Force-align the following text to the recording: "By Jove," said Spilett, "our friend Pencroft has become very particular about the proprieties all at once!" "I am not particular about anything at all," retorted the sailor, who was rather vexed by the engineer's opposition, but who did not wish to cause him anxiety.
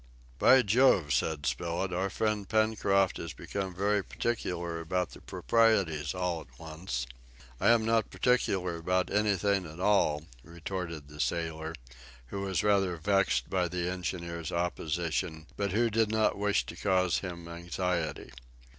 "By 0.39 0.63
Jove," 0.63 1.13
said 1.13 1.45
Spilett, 1.45 1.93
"our 1.93 2.09
friend 2.09 2.49
Pencroft 2.49 3.17
has 3.17 3.33
become 3.33 3.75
very 3.75 4.03
particular 4.03 4.79
about 4.79 5.11
the 5.11 5.21
proprieties 5.21 6.15
all 6.15 6.41
at 6.41 6.57
once!" 6.57 7.05
"I 7.59 7.69
am 7.69 7.85
not 7.85 8.09
particular 8.09 8.77
about 8.77 9.11
anything 9.13 9.67
at 9.67 9.79
all," 9.79 10.23
retorted 10.43 11.07
the 11.07 11.19
sailor, 11.19 11.75
who 12.29 12.41
was 12.41 12.63
rather 12.63 12.97
vexed 12.97 13.47
by 13.47 13.67
the 13.67 13.91
engineer's 13.91 14.51
opposition, 14.51 15.45
but 15.55 15.71
who 15.71 15.91
did 15.91 16.09
not 16.09 16.35
wish 16.35 16.65
to 16.65 16.75
cause 16.75 17.19
him 17.19 17.47
anxiety. 17.47 18.31